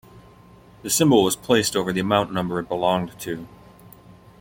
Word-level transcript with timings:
The 0.81 0.89
symbol 0.89 1.21
was 1.21 1.35
placed 1.35 1.75
over 1.75 1.93
the 1.93 1.99
amount 1.99 2.33
number 2.33 2.59
it 2.59 2.67
belonged 2.67 3.11
to. 3.19 3.47